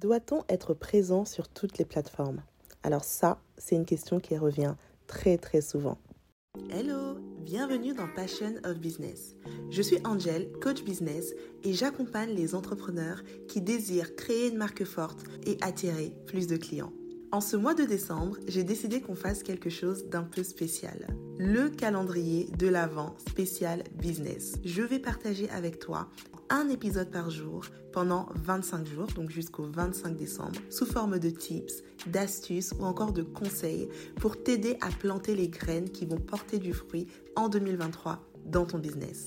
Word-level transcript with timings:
Doit-on 0.00 0.42
être 0.48 0.72
présent 0.72 1.26
sur 1.26 1.48
toutes 1.48 1.76
les 1.76 1.84
plateformes? 1.84 2.40
Alors 2.82 3.04
ça, 3.04 3.42
c'est 3.58 3.76
une 3.76 3.84
question 3.84 4.20
qui 4.20 4.38
revient 4.38 4.74
très 5.06 5.36
très 5.36 5.60
souvent. 5.60 5.98
Hello, 6.70 7.18
bienvenue 7.40 7.92
dans 7.92 8.08
Passion 8.08 8.54
of 8.64 8.78
Business. 8.78 9.36
Je 9.68 9.82
suis 9.82 9.98
Angel, 10.06 10.50
coach 10.62 10.82
business, 10.82 11.34
et 11.62 11.74
j'accompagne 11.74 12.30
les 12.30 12.54
entrepreneurs 12.54 13.22
qui 13.48 13.60
désirent 13.60 14.16
créer 14.16 14.48
une 14.48 14.56
marque 14.56 14.84
forte 14.84 15.24
et 15.44 15.58
attirer 15.60 16.14
plus 16.24 16.46
de 16.46 16.56
clients. 16.56 16.94
En 17.30 17.42
ce 17.42 17.56
mois 17.56 17.74
de 17.74 17.84
décembre, 17.84 18.38
j'ai 18.46 18.64
décidé 18.64 19.02
qu'on 19.02 19.14
fasse 19.14 19.42
quelque 19.42 19.70
chose 19.70 20.06
d'un 20.06 20.22
peu 20.22 20.42
spécial. 20.42 21.06
Le 21.38 21.68
calendrier 21.68 22.46
de 22.58 22.68
l'Avent 22.68 23.14
spécial 23.28 23.84
business. 23.94 24.56
Je 24.64 24.82
vais 24.82 24.98
partager 24.98 25.50
avec 25.50 25.78
toi 25.78 26.08
un 26.50 26.68
épisode 26.68 27.10
par 27.10 27.30
jour 27.30 27.64
pendant 27.92 28.28
25 28.34 28.86
jours, 28.86 29.06
donc 29.14 29.30
jusqu'au 29.30 29.64
25 29.64 30.16
décembre, 30.16 30.60
sous 30.70 30.86
forme 30.86 31.18
de 31.18 31.30
tips, 31.30 31.82
d'astuces 32.06 32.72
ou 32.78 32.84
encore 32.84 33.12
de 33.12 33.22
conseils 33.22 33.88
pour 34.16 34.42
t'aider 34.42 34.76
à 34.80 34.88
planter 34.88 35.34
les 35.34 35.48
graines 35.48 35.90
qui 35.90 36.06
vont 36.06 36.18
porter 36.18 36.58
du 36.58 36.72
fruit 36.72 37.06
en 37.36 37.48
2023 37.48 38.20
dans 38.46 38.66
ton 38.66 38.78
business. 38.78 39.26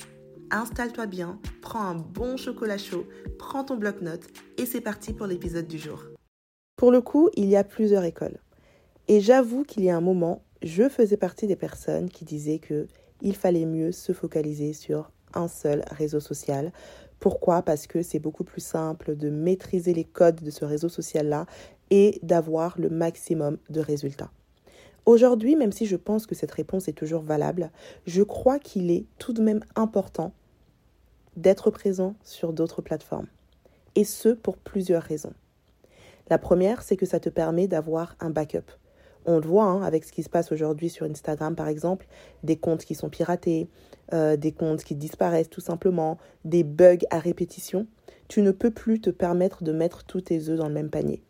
Installe-toi 0.51 1.07
bien, 1.07 1.39
prends 1.61 1.83
un 1.83 1.95
bon 1.95 2.37
chocolat 2.37 2.77
chaud, 2.77 3.05
prends 3.39 3.63
ton 3.63 3.77
bloc-notes 3.77 4.27
et 4.57 4.65
c'est 4.65 4.81
parti 4.81 5.13
pour 5.13 5.27
l'épisode 5.27 5.67
du 5.67 5.77
jour. 5.77 6.03
Pour 6.75 6.91
le 6.91 7.01
coup, 7.01 7.29
il 7.35 7.45
y 7.45 7.55
a 7.55 7.63
plusieurs 7.63 8.03
écoles. 8.03 8.37
Et 9.07 9.21
j'avoue 9.21 9.63
qu'il 9.63 9.83
y 9.83 9.89
a 9.89 9.97
un 9.97 10.01
moment, 10.01 10.43
je 10.61 10.89
faisais 10.89 11.17
partie 11.17 11.47
des 11.47 11.55
personnes 11.55 12.09
qui 12.09 12.25
disaient 12.25 12.59
que 12.59 12.87
il 13.21 13.35
fallait 13.35 13.65
mieux 13.65 13.91
se 13.91 14.11
focaliser 14.11 14.73
sur 14.73 15.11
un 15.35 15.47
seul 15.47 15.83
réseau 15.91 16.19
social 16.19 16.71
pourquoi? 17.19 17.61
Parce 17.61 17.87
que 17.87 18.01
c'est 18.01 18.19
beaucoup 18.19 18.43
plus 18.43 18.61
simple 18.61 19.15
de 19.15 19.29
maîtriser 19.29 19.93
les 19.93 20.03
codes 20.03 20.41
de 20.43 20.51
ce 20.51 20.65
réseau 20.65 20.89
social-là 20.89 21.45
et 21.89 22.19
d'avoir 22.23 22.79
le 22.79 22.89
maximum 22.89 23.57
de 23.69 23.79
résultats. 23.79 24.31
Aujourd'hui, 25.05 25.55
même 25.55 25.71
si 25.71 25.85
je 25.85 25.95
pense 25.95 26.25
que 26.25 26.35
cette 26.35 26.51
réponse 26.51 26.87
est 26.87 26.93
toujours 26.93 27.21
valable, 27.21 27.71
je 28.07 28.23
crois 28.23 28.59
qu'il 28.59 28.89
est 28.89 29.05
tout 29.19 29.33
de 29.33 29.41
même 29.41 29.63
important 29.75 30.33
d'être 31.37 31.69
présent 31.69 32.15
sur 32.23 32.53
d'autres 32.53 32.81
plateformes. 32.81 33.27
Et 33.95 34.03
ce, 34.03 34.29
pour 34.29 34.57
plusieurs 34.57 35.03
raisons. 35.03 35.33
La 36.29 36.39
première, 36.39 36.81
c'est 36.81 36.97
que 36.97 37.05
ça 37.05 37.19
te 37.19 37.29
permet 37.29 37.67
d'avoir 37.67 38.15
un 38.19 38.31
backup. 38.31 38.71
On 39.27 39.39
le 39.39 39.47
voit 39.47 39.65
hein, 39.65 39.81
avec 39.81 40.03
ce 40.03 40.11
qui 40.11 40.21
se 40.21 40.29
passe 40.29 40.51
aujourd'hui 40.51 40.89
sur 40.89 41.05
Instagram, 41.07 41.55
par 41.55 41.67
exemple, 41.67 42.07
des 42.43 42.57
comptes 42.57 42.85
qui 42.85 42.93
sont 42.93 43.09
piratés, 43.09 43.67
euh, 44.13 44.37
des 44.37 44.51
comptes 44.51 44.83
qui 44.83 44.95
disparaissent 44.95 45.49
tout 45.49 45.61
simplement, 45.61 46.19
des 46.43 46.63
bugs 46.63 47.05
à 47.09 47.17
répétition. 47.17 47.87
Tu 48.27 48.43
ne 48.43 48.51
peux 48.51 48.71
plus 48.71 49.01
te 49.01 49.09
permettre 49.09 49.63
de 49.63 49.71
mettre 49.71 50.03
tous 50.03 50.21
tes 50.21 50.49
œufs 50.49 50.57
dans 50.57 50.67
le 50.67 50.73
même 50.73 50.91
panier. 50.91 51.23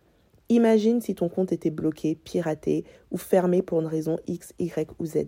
Imagine 0.49 1.01
si 1.01 1.15
ton 1.15 1.29
compte 1.29 1.53
était 1.53 1.71
bloqué, 1.71 2.15
piraté 2.15 2.83
ou 3.11 3.17
fermé 3.17 3.61
pour 3.61 3.79
une 3.79 3.87
raison 3.87 4.19
X, 4.27 4.53
Y 4.59 4.91
ou 4.99 5.05
Z. 5.05 5.27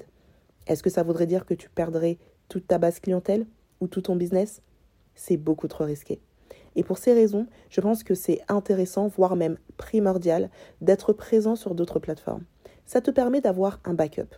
Est-ce 0.68 0.84
que 0.84 0.90
ça 0.90 1.04
voudrait 1.04 1.26
dire 1.26 1.46
que 1.46 1.54
tu 1.54 1.70
perdrais 1.70 2.18
toute 2.50 2.68
ta 2.68 2.78
base 2.78 3.00
clientèle 3.00 3.48
ou 3.80 3.88
tout 3.88 4.02
ton 4.02 4.16
business? 4.18 4.62
C'est 5.16 5.38
beaucoup 5.38 5.68
trop 5.68 5.86
risqué. 5.86 6.20
Et 6.76 6.84
pour 6.84 7.00
ces 7.00 7.14
raisons, 7.14 7.48
je 7.70 7.82
pense 7.82 8.04
que 8.04 8.14
c'est 8.14 8.42
intéressant, 8.50 9.08
voire 9.08 9.36
même 9.36 9.58
primordial, 9.78 10.52
d'être 10.82 11.14
présent 11.14 11.56
sur 11.56 11.74
d'autres 11.74 12.00
plateformes 12.00 12.44
ça 12.88 13.02
te 13.02 13.12
permet 13.12 13.42
d'avoir 13.42 13.80
un 13.86 13.94
backup. 13.94 14.34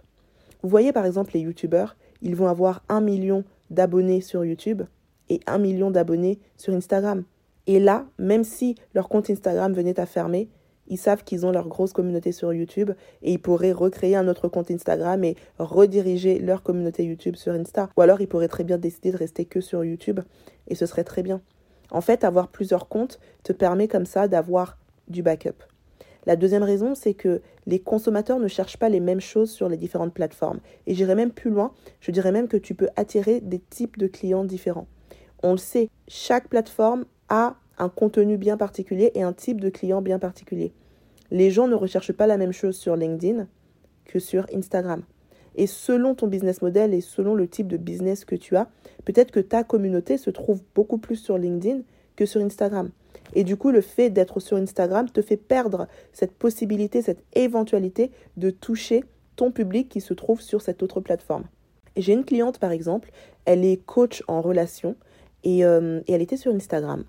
Vous 0.61 0.67
voyez 0.67 0.91
par 0.91 1.05
exemple 1.05 1.31
les 1.33 1.39
youtubeurs, 1.39 1.95
ils 2.21 2.35
vont 2.35 2.47
avoir 2.47 2.83
un 2.89 2.99
million 2.99 3.45
d'abonnés 3.69 4.19
sur 4.19 4.43
YouTube 4.43 4.81
et 5.29 5.39
un 5.47 5.57
million 5.57 5.91
d'abonnés 5.91 6.39
sur 6.57 6.73
Instagram. 6.73 7.23
Et 7.67 7.79
là, 7.79 8.05
même 8.17 8.43
si 8.43 8.75
leur 8.93 9.07
compte 9.07 9.29
Instagram 9.29 9.71
venait 9.73 9.99
à 9.99 10.05
fermer, 10.05 10.49
ils 10.87 10.97
savent 10.97 11.23
qu'ils 11.23 11.45
ont 11.45 11.51
leur 11.51 11.67
grosse 11.67 11.93
communauté 11.93 12.31
sur 12.31 12.51
YouTube 12.51 12.91
et 13.21 13.33
ils 13.33 13.39
pourraient 13.39 13.71
recréer 13.71 14.15
un 14.15 14.27
autre 14.27 14.47
compte 14.47 14.71
Instagram 14.71 15.23
et 15.23 15.35
rediriger 15.59 16.39
leur 16.39 16.63
communauté 16.63 17.05
YouTube 17.05 17.35
sur 17.35 17.53
Insta. 17.53 17.89
Ou 17.95 18.01
alors 18.01 18.21
ils 18.21 18.27
pourraient 18.27 18.47
très 18.47 18.63
bien 18.63 18.79
décider 18.79 19.11
de 19.11 19.17
rester 19.17 19.45
que 19.45 19.61
sur 19.61 19.85
YouTube 19.85 20.19
et 20.67 20.75
ce 20.75 20.87
serait 20.87 21.03
très 21.03 21.21
bien. 21.21 21.41
En 21.91 22.01
fait, 22.01 22.23
avoir 22.23 22.47
plusieurs 22.47 22.87
comptes 22.87 23.19
te 23.43 23.53
permet 23.53 23.87
comme 23.87 24.05
ça 24.05 24.27
d'avoir 24.27 24.77
du 25.07 25.21
backup. 25.21 25.63
La 26.25 26.35
deuxième 26.35 26.63
raison, 26.63 26.95
c'est 26.95 27.13
que 27.13 27.41
les 27.65 27.79
consommateurs 27.79 28.39
ne 28.39 28.47
cherchent 28.47 28.77
pas 28.77 28.89
les 28.89 28.99
mêmes 28.99 29.21
choses 29.21 29.51
sur 29.51 29.69
les 29.69 29.77
différentes 29.77 30.13
plateformes. 30.13 30.59
Et 30.85 30.93
j'irai 30.93 31.15
même 31.15 31.31
plus 31.31 31.49
loin, 31.49 31.71
je 32.01 32.11
dirais 32.11 32.31
même 32.31 32.47
que 32.47 32.57
tu 32.57 32.75
peux 32.75 32.89
attirer 32.95 33.41
des 33.41 33.59
types 33.59 33.97
de 33.97 34.07
clients 34.07 34.43
différents. 34.43 34.87
On 35.43 35.51
le 35.51 35.57
sait, 35.57 35.89
chaque 36.07 36.49
plateforme 36.49 37.05
a 37.29 37.55
un 37.77 37.89
contenu 37.89 38.37
bien 38.37 38.57
particulier 38.57 39.11
et 39.15 39.23
un 39.23 39.33
type 39.33 39.61
de 39.61 39.69
client 39.69 40.01
bien 40.01 40.19
particulier. 40.19 40.73
Les 41.31 41.51
gens 41.51 41.67
ne 41.67 41.75
recherchent 41.75 42.11
pas 42.11 42.27
la 42.27 42.37
même 42.37 42.51
chose 42.51 42.75
sur 42.75 42.95
LinkedIn 42.95 43.47
que 44.05 44.19
sur 44.19 44.45
Instagram. 44.53 45.03
Et 45.55 45.67
selon 45.67 46.15
ton 46.15 46.27
business 46.27 46.61
model 46.61 46.93
et 46.93 47.01
selon 47.01 47.35
le 47.35 47.47
type 47.47 47.67
de 47.67 47.77
business 47.77 48.25
que 48.25 48.35
tu 48.35 48.55
as, 48.55 48.67
peut-être 49.05 49.31
que 49.31 49.39
ta 49.39 49.63
communauté 49.63 50.17
se 50.17 50.29
trouve 50.29 50.61
beaucoup 50.75 50.97
plus 50.97 51.15
sur 51.15 51.37
LinkedIn 51.37 51.81
que 52.15 52.25
sur 52.25 52.41
Instagram. 52.41 52.89
Et 53.33 53.43
du 53.43 53.57
coup, 53.57 53.71
le 53.71 53.81
fait 53.81 54.09
d'être 54.09 54.39
sur 54.39 54.57
Instagram 54.57 55.09
te 55.09 55.21
fait 55.21 55.37
perdre 55.37 55.87
cette 56.13 56.33
possibilité, 56.33 57.01
cette 57.01 57.23
éventualité 57.33 58.11
de 58.37 58.49
toucher 58.49 59.03
ton 59.35 59.51
public 59.51 59.89
qui 59.89 60.01
se 60.01 60.13
trouve 60.13 60.41
sur 60.41 60.61
cette 60.61 60.83
autre 60.83 60.99
plateforme. 60.99 61.43
J'ai 61.95 62.13
une 62.13 62.25
cliente, 62.25 62.59
par 62.59 62.71
exemple, 62.71 63.11
elle 63.45 63.65
est 63.65 63.77
coach 63.85 64.23
en 64.27 64.41
relation 64.41 64.95
et, 65.43 65.65
euh, 65.65 66.01
et 66.07 66.13
elle 66.13 66.21
était 66.21 66.37
sur 66.37 66.53
Instagram. 66.53 67.03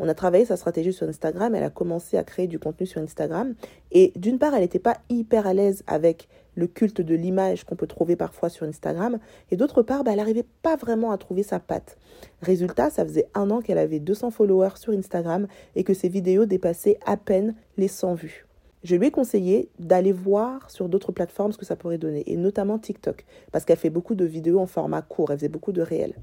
On 0.00 0.08
a 0.08 0.14
travaillé 0.14 0.44
sa 0.44 0.56
stratégie 0.56 0.92
sur 0.92 1.06
Instagram, 1.06 1.54
elle 1.54 1.64
a 1.64 1.70
commencé 1.70 2.16
à 2.16 2.24
créer 2.24 2.46
du 2.46 2.58
contenu 2.58 2.86
sur 2.86 3.00
Instagram. 3.00 3.54
Et 3.90 4.12
d'une 4.16 4.38
part, 4.38 4.54
elle 4.54 4.62
n'était 4.62 4.78
pas 4.78 4.96
hyper 5.10 5.46
à 5.46 5.54
l'aise 5.54 5.82
avec 5.86 6.28
le 6.54 6.66
culte 6.66 7.00
de 7.00 7.14
l'image 7.14 7.64
qu'on 7.64 7.76
peut 7.76 7.86
trouver 7.86 8.16
parfois 8.16 8.48
sur 8.48 8.66
Instagram. 8.66 9.18
Et 9.50 9.56
d'autre 9.56 9.82
part, 9.82 10.04
bah, 10.04 10.12
elle 10.12 10.18
n'arrivait 10.18 10.46
pas 10.62 10.76
vraiment 10.76 11.12
à 11.12 11.18
trouver 11.18 11.42
sa 11.42 11.60
patte. 11.60 11.96
Résultat, 12.40 12.90
ça 12.90 13.04
faisait 13.04 13.28
un 13.34 13.50
an 13.50 13.60
qu'elle 13.60 13.78
avait 13.78 14.00
200 14.00 14.30
followers 14.30 14.76
sur 14.76 14.92
Instagram 14.92 15.46
et 15.76 15.84
que 15.84 15.94
ses 15.94 16.08
vidéos 16.08 16.46
dépassaient 16.46 16.98
à 17.06 17.16
peine 17.16 17.54
les 17.76 17.88
100 17.88 18.14
vues. 18.14 18.46
Je 18.84 18.96
lui 18.96 19.06
ai 19.06 19.10
conseillé 19.12 19.68
d'aller 19.78 20.10
voir 20.10 20.68
sur 20.68 20.88
d'autres 20.88 21.12
plateformes 21.12 21.52
ce 21.52 21.58
que 21.58 21.64
ça 21.64 21.76
pourrait 21.76 21.98
donner, 21.98 22.24
et 22.26 22.36
notamment 22.36 22.80
TikTok, 22.80 23.24
parce 23.52 23.64
qu'elle 23.64 23.76
fait 23.76 23.90
beaucoup 23.90 24.16
de 24.16 24.24
vidéos 24.24 24.58
en 24.58 24.66
format 24.66 25.02
court, 25.02 25.30
elle 25.30 25.38
faisait 25.38 25.48
beaucoup 25.48 25.70
de 25.70 25.82
réels. 25.82 26.16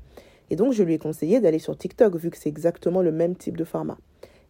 Et 0.49 0.57
donc, 0.57 0.73
je 0.73 0.83
lui 0.83 0.93
ai 0.93 0.97
conseillé 0.97 1.39
d'aller 1.39 1.59
sur 1.59 1.77
TikTok, 1.77 2.17
vu 2.17 2.29
que 2.29 2.37
c'est 2.37 2.49
exactement 2.49 3.01
le 3.01 3.13
même 3.13 3.37
type 3.37 3.55
de 3.55 3.63
format. 3.63 3.97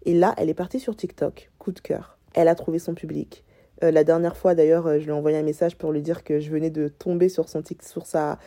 Et 0.05 0.15
là, 0.15 0.33
elle 0.37 0.49
est 0.49 0.55
partie 0.55 0.79
sur 0.79 0.95
TikTok, 0.95 1.51
coup 1.59 1.71
de 1.71 1.79
cœur. 1.79 2.17
Elle 2.33 2.47
a 2.47 2.55
trouvé 2.55 2.79
son 2.79 2.95
public. 2.95 3.43
Euh, 3.83 3.91
la 3.91 4.03
dernière 4.03 4.35
fois, 4.35 4.55
d'ailleurs, 4.55 4.87
euh, 4.87 4.99
je 4.99 5.05
lui 5.05 5.09
ai 5.09 5.13
envoyé 5.13 5.37
un 5.37 5.43
message 5.43 5.77
pour 5.77 5.91
lui 5.91 6.01
dire 6.01 6.23
que 6.23 6.39
je 6.39 6.49
venais 6.49 6.69
de 6.69 6.87
tomber 6.87 7.29
sur, 7.29 7.47
son 7.47 7.63
sur 7.81 8.05
sa, 8.05 8.37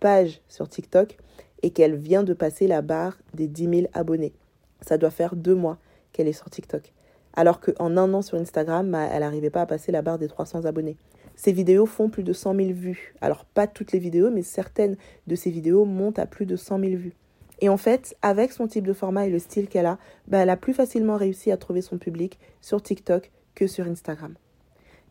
page 0.00 0.40
sur 0.48 0.68
TikTok 0.68 1.16
et 1.62 1.70
qu'elle 1.70 1.96
vient 1.96 2.22
de 2.22 2.32
passer 2.32 2.66
la 2.66 2.82
barre 2.82 3.18
des 3.34 3.48
10 3.48 3.80
000 3.80 3.86
abonnés. 3.92 4.32
Ça 4.80 4.96
doit 4.96 5.10
faire 5.10 5.36
deux 5.36 5.54
mois 5.54 5.78
qu'elle 6.12 6.28
est 6.28 6.32
sur 6.32 6.48
TikTok. 6.48 6.92
Alors 7.34 7.60
qu'en 7.60 7.96
un 7.96 8.14
an 8.14 8.22
sur 8.22 8.38
Instagram, 8.38 8.90
bah, 8.90 9.08
elle 9.12 9.20
n'arrivait 9.20 9.50
pas 9.50 9.62
à 9.62 9.66
passer 9.66 9.92
la 9.92 10.02
barre 10.02 10.18
des 10.18 10.28
300 10.28 10.64
abonnés. 10.64 10.96
Ces 11.36 11.52
vidéos 11.52 11.86
font 11.86 12.08
plus 12.08 12.24
de 12.24 12.32
100 12.32 12.54
000 12.54 12.70
vues. 12.72 13.14
Alors 13.20 13.44
pas 13.44 13.66
toutes 13.66 13.92
les 13.92 13.98
vidéos, 13.98 14.30
mais 14.30 14.42
certaines 14.42 14.96
de 15.26 15.34
ces 15.34 15.50
vidéos 15.50 15.84
montent 15.84 16.18
à 16.18 16.26
plus 16.26 16.46
de 16.46 16.56
100 16.56 16.80
000 16.80 16.92
vues. 16.92 17.14
Et 17.60 17.68
en 17.68 17.76
fait, 17.76 18.16
avec 18.22 18.52
son 18.52 18.66
type 18.66 18.86
de 18.86 18.92
format 18.92 19.26
et 19.26 19.30
le 19.30 19.38
style 19.38 19.68
qu'elle 19.68 19.86
a, 19.86 19.98
bah, 20.26 20.38
elle 20.38 20.50
a 20.50 20.56
plus 20.56 20.74
facilement 20.74 21.16
réussi 21.16 21.52
à 21.52 21.56
trouver 21.56 21.82
son 21.82 21.98
public 21.98 22.38
sur 22.60 22.82
TikTok 22.82 23.30
que 23.54 23.66
sur 23.66 23.86
Instagram. 23.86 24.34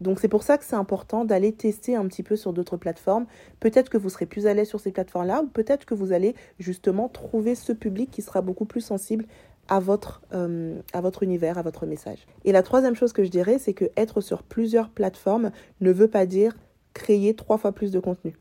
Donc 0.01 0.19
c'est 0.19 0.27
pour 0.27 0.43
ça 0.43 0.57
que 0.57 0.65
c'est 0.65 0.75
important 0.75 1.25
d'aller 1.25 1.51
tester 1.51 1.95
un 1.95 2.05
petit 2.07 2.23
peu 2.23 2.35
sur 2.35 2.53
d'autres 2.53 2.77
plateformes. 2.77 3.25
Peut-être 3.59 3.89
que 3.89 3.97
vous 3.97 4.09
serez 4.09 4.25
plus 4.25 4.47
à 4.47 4.53
l'aise 4.53 4.67
sur 4.67 4.79
ces 4.79 4.91
plateformes-là 4.91 5.41
ou 5.43 5.47
peut-être 5.47 5.85
que 5.85 5.93
vous 5.93 6.11
allez 6.11 6.35
justement 6.59 7.09
trouver 7.09 7.55
ce 7.55 7.73
public 7.73 8.11
qui 8.11 8.21
sera 8.21 8.41
beaucoup 8.41 8.65
plus 8.65 8.81
sensible 8.81 9.25
à 9.67 9.79
votre, 9.79 10.21
euh, 10.33 10.81
univers, 11.21 11.57
à 11.57 11.61
votre 11.61 11.85
message. 11.85 12.25
Et 12.45 12.51
la 12.51 12.63
troisième 12.63 12.95
chose 12.95 13.13
que 13.13 13.23
je 13.23 13.29
dirais, 13.29 13.59
c'est 13.59 13.73
que 13.73 13.85
être 13.97 14.21
sur 14.21 14.43
plusieurs 14.43 14.89
plateformes 14.89 15.51
ne 15.81 15.91
veut 15.91 16.07
pas 16.07 16.25
dire 16.25 16.55
créer 16.93 17.33
trois 17.33 17.57
fois 17.57 17.73
plus 17.73 17.91
de 17.91 17.99
contenu. 17.99 18.35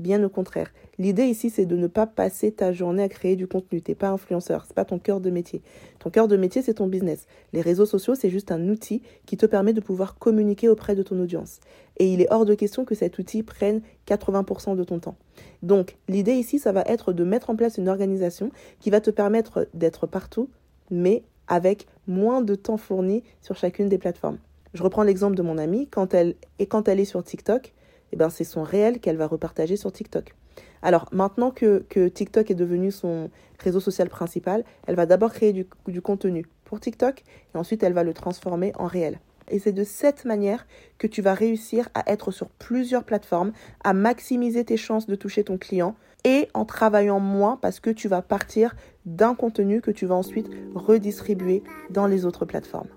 Bien 0.00 0.24
au 0.24 0.30
contraire. 0.30 0.72
L'idée 0.96 1.26
ici, 1.26 1.50
c'est 1.50 1.66
de 1.66 1.76
ne 1.76 1.86
pas 1.86 2.06
passer 2.06 2.52
ta 2.52 2.72
journée 2.72 3.02
à 3.02 3.08
créer 3.10 3.36
du 3.36 3.46
contenu. 3.46 3.82
T'es 3.82 3.94
pas 3.94 4.08
influenceur, 4.08 4.64
c'est 4.66 4.74
pas 4.74 4.86
ton 4.86 4.98
cœur 4.98 5.20
de 5.20 5.28
métier. 5.28 5.60
Ton 5.98 6.08
cœur 6.08 6.26
de 6.26 6.38
métier, 6.38 6.62
c'est 6.62 6.72
ton 6.72 6.86
business. 6.86 7.26
Les 7.52 7.60
réseaux 7.60 7.84
sociaux, 7.84 8.14
c'est 8.14 8.30
juste 8.30 8.50
un 8.50 8.66
outil 8.70 9.02
qui 9.26 9.36
te 9.36 9.44
permet 9.44 9.74
de 9.74 9.80
pouvoir 9.82 10.16
communiquer 10.16 10.70
auprès 10.70 10.94
de 10.94 11.02
ton 11.02 11.20
audience. 11.20 11.60
Et 11.98 12.10
il 12.10 12.22
est 12.22 12.32
hors 12.32 12.46
de 12.46 12.54
question 12.54 12.86
que 12.86 12.94
cet 12.94 13.18
outil 13.18 13.42
prenne 13.42 13.82
80% 14.08 14.74
de 14.74 14.84
ton 14.84 15.00
temps. 15.00 15.16
Donc, 15.62 15.98
l'idée 16.08 16.32
ici, 16.32 16.58
ça 16.58 16.72
va 16.72 16.80
être 16.86 17.12
de 17.12 17.22
mettre 17.22 17.50
en 17.50 17.56
place 17.56 17.76
une 17.76 17.90
organisation 17.90 18.50
qui 18.80 18.88
va 18.88 19.02
te 19.02 19.10
permettre 19.10 19.68
d'être 19.74 20.06
partout, 20.06 20.48
mais 20.90 21.24
avec 21.46 21.86
moins 22.06 22.40
de 22.40 22.54
temps 22.54 22.78
fourni 22.78 23.22
sur 23.42 23.54
chacune 23.54 23.90
des 23.90 23.98
plateformes. 23.98 24.38
Je 24.72 24.82
reprends 24.82 25.02
l'exemple 25.02 25.36
de 25.36 25.42
mon 25.42 25.58
amie, 25.58 25.88
quand 25.88 26.14
elle, 26.14 26.36
et 26.58 26.64
quand 26.64 26.88
elle 26.88 27.00
est 27.00 27.04
sur 27.04 27.22
TikTok, 27.22 27.74
eh 28.12 28.16
ben 28.16 28.30
c'est 28.30 28.44
son 28.44 28.62
réel 28.62 29.00
qu'elle 29.00 29.16
va 29.16 29.26
repartager 29.26 29.76
sur 29.76 29.92
TikTok. 29.92 30.34
Alors 30.82 31.06
maintenant 31.12 31.50
que, 31.50 31.84
que, 31.88 32.08
TikTok 32.08 32.50
est 32.50 32.54
devenu 32.54 32.90
son 32.90 33.30
réseau 33.58 33.80
social 33.80 34.08
principal, 34.08 34.64
elle 34.86 34.94
va 34.94 35.06
d'abord 35.06 35.32
créer 35.32 35.52
du, 35.52 35.66
du, 35.86 36.00
contenu 36.00 36.46
pour 36.64 36.80
TikTok 36.80 37.22
et 37.54 37.58
ensuite 37.58 37.82
elle 37.82 37.92
va 37.92 38.04
le 38.04 38.14
transformer 38.14 38.72
en 38.76 38.86
réel. 38.86 39.20
Et 39.50 39.58
c'est 39.58 39.72
de 39.72 39.84
cette 39.84 40.24
manière 40.24 40.66
que 40.98 41.06
tu 41.06 41.22
vas 41.22 41.34
réussir 41.34 41.88
à 41.94 42.10
être 42.10 42.30
sur 42.30 42.48
plusieurs 42.48 43.04
plateformes, 43.04 43.52
à 43.82 43.92
maximiser 43.92 44.64
tes 44.64 44.76
chances 44.76 45.06
de 45.06 45.16
toucher 45.16 45.44
ton 45.44 45.58
client 45.58 45.96
et 46.24 46.48
en 46.54 46.64
travaillant 46.64 47.20
moins 47.20 47.58
parce 47.60 47.80
que 47.80 47.90
tu 47.90 48.08
vas 48.08 48.22
partir 48.22 48.76
d'un 49.06 49.34
contenu 49.34 49.80
que 49.80 49.90
tu 49.90 50.06
vas 50.06 50.14
ensuite 50.14 50.48
redistribuer 50.74 51.62
dans 51.90 52.06
les 52.06 52.24
autres 52.24 52.44
plateformes. 52.44 52.88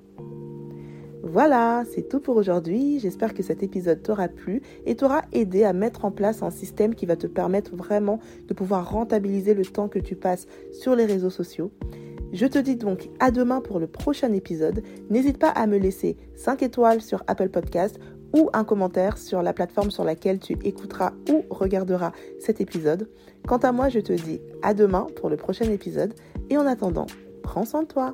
Voilà, 1.26 1.86
c'est 1.90 2.10
tout 2.10 2.20
pour 2.20 2.36
aujourd'hui. 2.36 3.00
J'espère 3.00 3.34
que 3.34 3.44
cet 3.44 3.64
épisode 3.64 4.04
t'aura 4.04 4.28
plu 4.28 4.62
et 4.86 4.96
t'aura 4.96 5.22
aidé 5.32 5.64
à 5.64 5.72
mettre 5.72 6.04
en 6.04 6.12
place 6.12 6.44
un 6.44 6.50
système 6.50 6.94
qui 6.96 7.06
va 7.06 7.16
te 7.16 7.28
permettre 7.28 7.78
vraiment 7.78 8.20
de 8.50 8.54
pouvoir 8.54 8.92
rentabiliser 8.92 9.54
le 9.54 9.64
temps 9.64 9.88
que 9.88 10.00
tu 10.00 10.18
passes 10.18 10.48
sur 10.74 10.98
les 10.98 11.06
réseaux 11.06 11.30
sociaux. 11.30 11.72
Je 12.34 12.46
te 12.46 12.60
dis 12.60 12.76
donc 12.76 13.10
à 13.22 13.32
demain 13.32 13.62
pour 13.62 13.80
le 13.80 13.88
prochain 13.88 14.34
épisode. 14.34 14.84
N'hésite 15.10 15.38
pas 15.38 15.48
à 15.48 15.66
me 15.66 15.78
laisser 15.78 16.18
5 16.36 16.62
étoiles 16.62 17.02
sur 17.02 17.24
Apple 17.28 17.50
Podcast 17.50 18.00
ou 18.36 18.50
un 18.52 18.66
commentaire 18.66 19.18
sur 19.18 19.42
la 19.42 19.54
plateforme 19.54 19.92
sur 19.92 20.04
laquelle 20.04 20.40
tu 20.40 20.58
écouteras 20.66 21.14
ou 21.32 21.46
regarderas 21.50 22.12
cet 22.40 22.60
épisode. 22.60 23.08
Quant 23.48 23.60
à 23.60 23.72
moi, 23.72 23.88
je 23.88 24.00
te 24.00 24.12
dis 24.12 24.42
à 24.62 24.74
demain 24.74 25.08
pour 25.16 25.30
le 25.30 25.38
prochain 25.38 25.72
épisode 25.72 26.16
et 26.50 26.58
en 26.58 26.66
attendant, 26.66 27.06
prends 27.44 27.64
soin 27.64 27.84
de 27.84 27.88
toi. 27.88 28.14